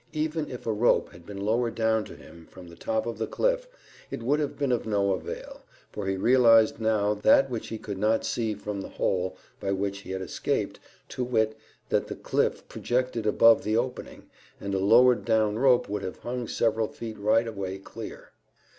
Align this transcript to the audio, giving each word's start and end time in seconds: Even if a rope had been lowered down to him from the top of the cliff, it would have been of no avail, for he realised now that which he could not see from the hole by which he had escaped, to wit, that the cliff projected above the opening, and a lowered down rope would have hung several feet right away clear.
Even 0.13 0.49
if 0.49 0.65
a 0.65 0.71
rope 0.73 1.11
had 1.11 1.27
been 1.27 1.45
lowered 1.45 1.75
down 1.75 2.03
to 2.05 2.15
him 2.15 2.47
from 2.49 2.67
the 2.67 2.75
top 2.75 3.05
of 3.05 3.19
the 3.19 3.27
cliff, 3.27 3.67
it 4.09 4.23
would 4.23 4.39
have 4.39 4.57
been 4.57 4.71
of 4.71 4.87
no 4.87 5.11
avail, 5.11 5.61
for 5.91 6.07
he 6.07 6.17
realised 6.17 6.79
now 6.81 7.13
that 7.13 7.51
which 7.51 7.67
he 7.67 7.77
could 7.77 7.99
not 7.99 8.25
see 8.25 8.55
from 8.55 8.81
the 8.81 8.89
hole 8.89 9.37
by 9.59 9.71
which 9.71 9.99
he 9.99 10.09
had 10.09 10.23
escaped, 10.23 10.79
to 11.09 11.23
wit, 11.23 11.55
that 11.89 12.07
the 12.07 12.15
cliff 12.15 12.67
projected 12.67 13.27
above 13.27 13.63
the 13.63 13.77
opening, 13.77 14.27
and 14.59 14.73
a 14.73 14.79
lowered 14.79 15.23
down 15.23 15.59
rope 15.59 15.87
would 15.87 16.01
have 16.01 16.17
hung 16.17 16.47
several 16.47 16.87
feet 16.87 17.19
right 17.19 17.47
away 17.47 17.77
clear. 17.77 18.31